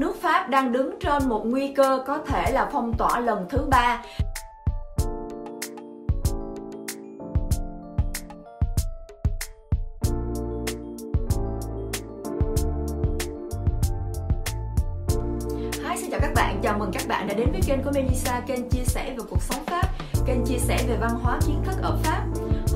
[0.00, 3.58] Nước Pháp đang đứng trên một nguy cơ có thể là phong tỏa lần thứ
[3.70, 4.02] ba.
[15.84, 18.40] Hi, xin chào các bạn, chào mừng các bạn đã đến với kênh của Melissa,
[18.46, 19.88] kênh chia sẻ về cuộc sống Pháp,
[20.26, 22.24] kênh chia sẻ về văn hóa kiến thức ở Pháp.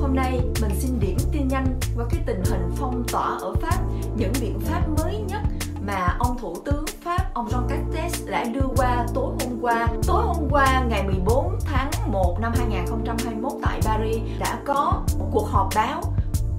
[0.01, 3.79] Hôm nay mình xin điểm tin nhanh qua cái tình hình phong tỏa ở Pháp,
[4.15, 5.41] những biện pháp mới nhất
[5.85, 6.85] mà ông Thủ tướng
[7.33, 9.87] ông John Castex đã đưa qua tối hôm qua.
[10.07, 15.47] Tối hôm qua ngày 14 tháng 1 năm 2021 tại Paris đã có một cuộc
[15.47, 16.01] họp báo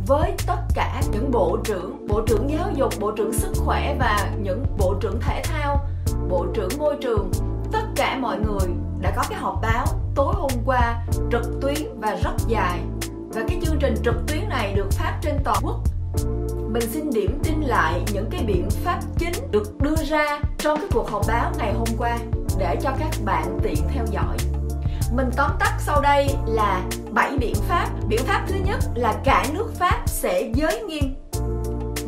[0.07, 4.31] với tất cả những bộ trưởng, bộ trưởng giáo dục, bộ trưởng sức khỏe và
[4.43, 5.87] những bộ trưởng thể thao,
[6.29, 7.31] bộ trưởng môi trường,
[7.73, 8.69] tất cả mọi người
[9.01, 12.81] đã có cái họp báo tối hôm qua trực tuyến và rất dài.
[13.35, 15.81] Và cái chương trình trực tuyến này được phát trên toàn quốc
[16.73, 20.89] mình xin điểm tin lại những cái biện pháp chính được đưa ra trong cái
[20.93, 22.19] cuộc họp báo ngày hôm qua
[22.59, 24.37] để cho các bạn tiện theo dõi.
[25.13, 27.89] Mình tóm tắt sau đây là 7 biện pháp.
[28.09, 31.15] Biện pháp thứ nhất là cả nước Pháp sẽ giới nghiêm.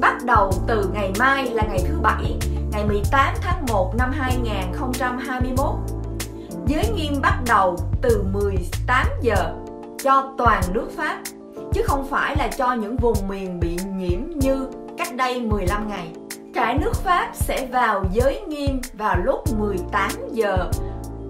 [0.00, 2.36] Bắt đầu từ ngày mai là ngày thứ bảy,
[2.72, 5.66] ngày 18 tháng 1 năm 2021.
[6.66, 9.54] Giới nghiêm bắt đầu từ 18 giờ
[10.04, 11.18] cho toàn nước Pháp
[11.72, 14.66] chứ không phải là cho những vùng miền bị nhiễm như
[14.98, 16.08] cách đây 15 ngày.
[16.54, 20.70] Cả nước Pháp sẽ vào giới nghiêm vào lúc 18 giờ,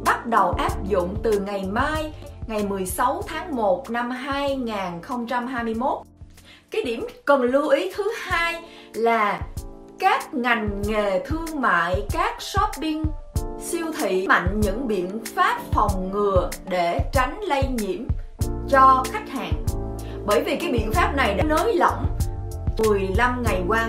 [0.05, 2.12] bắt đầu áp dụng từ ngày mai,
[2.47, 5.99] ngày 16 tháng 1 năm 2021.
[6.71, 8.62] Cái điểm cần lưu ý thứ hai
[8.95, 9.41] là
[9.99, 13.05] các ngành nghề thương mại, các shopping,
[13.61, 18.01] siêu thị mạnh những biện pháp phòng ngừa để tránh lây nhiễm
[18.69, 19.62] cho khách hàng
[20.27, 22.06] bởi vì cái biện pháp này đã nới lỏng
[22.78, 23.89] 15 ngày qua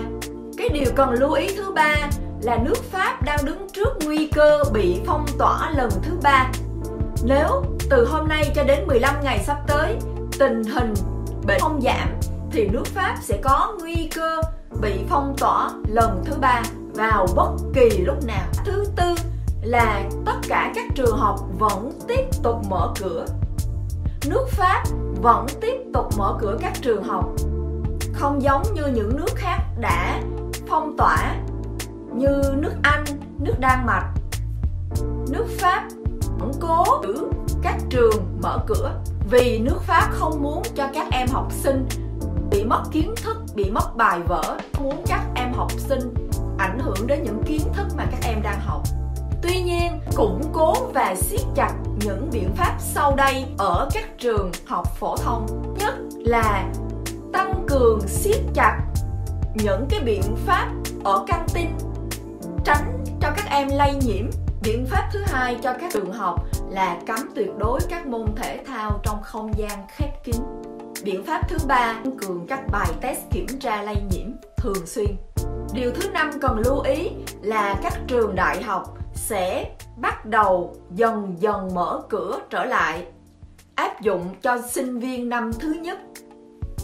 [0.58, 1.94] cái điều cần lưu ý thứ ba
[2.42, 6.50] là nước Pháp đang đứng trước nguy cơ bị phong tỏa lần thứ ba
[7.26, 9.96] nếu từ hôm nay cho đến 15 ngày sắp tới,
[10.38, 10.94] tình hình
[11.46, 12.08] bệnh không giảm,
[12.50, 14.42] thì nước Pháp sẽ có nguy cơ
[14.82, 16.62] bị phong tỏa lần thứ ba
[16.94, 18.46] vào bất kỳ lúc nào.
[18.64, 19.14] Thứ tư
[19.62, 23.26] là tất cả các trường học vẫn tiếp tục mở cửa.
[24.26, 24.82] Nước Pháp
[25.22, 27.24] vẫn tiếp tục mở cửa các trường học
[28.12, 30.22] không giống như những nước khác đã
[30.68, 31.36] phong tỏa
[32.14, 33.04] như nước Anh,
[33.38, 34.08] nước Đan Mạch,
[35.30, 35.88] nước Pháp
[36.38, 37.26] vẫn cố giữ
[37.62, 41.86] các trường mở cửa vì nước Pháp không muốn cho các em học sinh
[42.50, 46.14] bị mất kiến thức, bị mất bài vở, muốn các em học sinh
[46.58, 48.82] ảnh hưởng đến những kiến thức mà các em đang học.
[49.42, 51.72] Tuy nhiên, củng cố và siết chặt
[52.04, 55.74] những biện pháp sau đây ở các trường học phổ thông.
[55.78, 56.72] Nhất là
[57.32, 58.80] tăng cường siết chặt
[59.54, 60.72] những cái biện pháp
[61.04, 61.66] ở căng tin,
[62.64, 64.30] tránh cho các em lây nhiễm.
[64.62, 68.60] Biện pháp thứ hai cho các trường học là cấm tuyệt đối các môn thể
[68.66, 70.36] thao trong không gian khép kín.
[71.04, 74.26] Biện pháp thứ ba, tăng cường các bài test kiểm tra lây nhiễm
[74.56, 75.16] thường xuyên.
[75.72, 77.10] Điều thứ năm cần lưu ý
[77.42, 83.06] là các trường đại học sẽ bắt đầu dần dần mở cửa trở lại
[83.74, 85.98] áp dụng cho sinh viên năm thứ nhất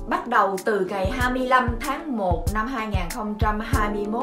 [0.09, 4.22] bắt đầu từ ngày 25 tháng 1 năm 2021.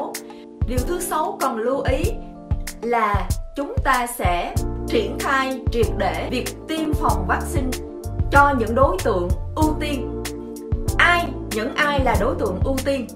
[0.68, 2.04] Điều thứ sáu cần lưu ý
[2.82, 4.54] là chúng ta sẽ
[4.86, 7.70] triển khai triệt để việc tiêm phòng vaccine
[8.30, 10.22] cho những đối tượng ưu tiên.
[10.98, 13.06] Ai, những ai là đối tượng ưu tiên?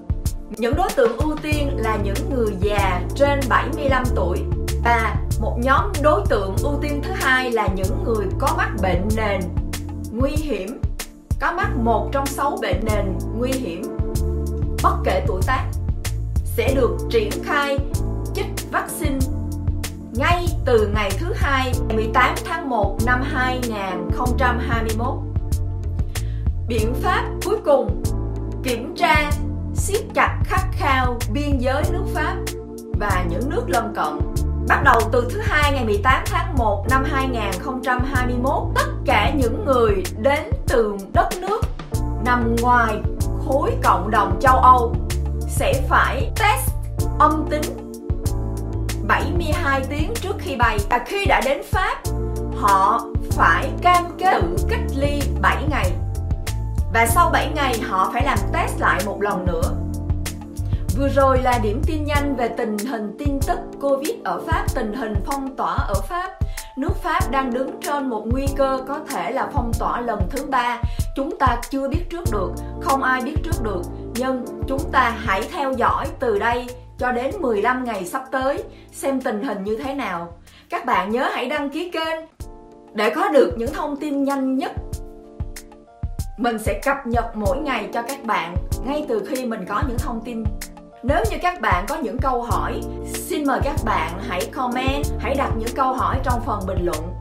[0.49, 4.37] Những đối tượng ưu tiên là những người già trên 75 tuổi
[4.83, 9.07] và một nhóm đối tượng ưu tiên thứ hai là những người có mắc bệnh
[9.15, 9.41] nền
[10.11, 10.81] nguy hiểm
[11.39, 13.81] có mắc một trong sáu bệnh nền nguy hiểm,
[14.83, 15.65] bất kể tuổi tác,
[16.45, 17.77] sẽ được triển khai
[18.35, 19.19] chích vaccine
[20.13, 25.07] ngay từ ngày thứ hai 18 tháng 1 năm 2021.
[26.67, 28.03] Biện pháp cuối cùng,
[28.63, 29.31] kiểm tra
[29.75, 32.35] siết chặt khắc khao biên giới nước Pháp
[32.99, 34.32] và những nước lân cận
[34.67, 40.03] Bắt đầu từ thứ hai ngày 18 tháng 1 năm 2021, tất cả những người
[40.17, 41.61] đến từ đất nước
[42.25, 43.01] nằm ngoài
[43.45, 44.95] khối cộng đồng châu Âu
[45.47, 46.71] sẽ phải test
[47.19, 47.93] âm tính
[49.07, 50.77] 72 tiếng trước khi bay.
[50.89, 51.97] Và khi đã đến Pháp
[52.55, 53.01] họ
[53.31, 55.91] phải cam kết tự cách ly 7 ngày.
[56.93, 59.71] Và sau 7 ngày họ phải làm test lại một lần nữa.
[60.97, 64.93] Vừa rồi là điểm tin nhanh về tình hình tin tức Covid ở Pháp, tình
[64.93, 66.31] hình phong tỏa ở Pháp.
[66.77, 70.45] Nước Pháp đang đứng trên một nguy cơ có thể là phong tỏa lần thứ
[70.45, 70.81] ba.
[71.15, 72.51] Chúng ta chưa biết trước được,
[72.81, 73.81] không ai biết trước được.
[74.15, 76.65] Nhưng chúng ta hãy theo dõi từ đây
[76.97, 80.37] cho đến 15 ngày sắp tới xem tình hình như thế nào.
[80.69, 82.25] Các bạn nhớ hãy đăng ký kênh
[82.93, 84.71] để có được những thông tin nhanh nhất.
[86.37, 88.55] Mình sẽ cập nhật mỗi ngày cho các bạn
[88.85, 90.43] ngay từ khi mình có những thông tin
[91.03, 95.35] nếu như các bạn có những câu hỏi, xin mời các bạn hãy comment, hãy
[95.35, 97.13] đặt những câu hỏi trong phần bình luận.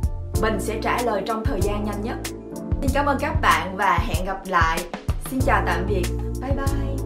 [0.43, 2.17] Mình sẽ trả lời trong thời gian nhanh nhất.
[2.81, 4.79] Xin cảm ơn các bạn và hẹn gặp lại.
[5.31, 6.07] Xin chào tạm biệt.
[6.41, 7.02] Bye bye.